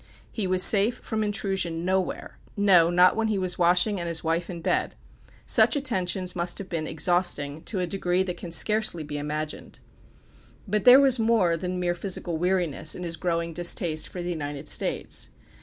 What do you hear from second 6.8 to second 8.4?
exhausting to a degree that